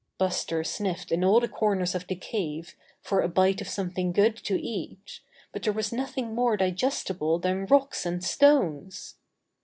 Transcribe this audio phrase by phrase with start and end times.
[0.17, 4.35] Buster sniffed in all the corners of the cave for a bite of something good
[4.37, 5.19] to eat,
[5.53, 9.17] but there was nothing more digestible than rocks and stones.